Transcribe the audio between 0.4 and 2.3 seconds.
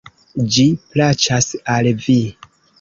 Ĝi plaĉas al vi!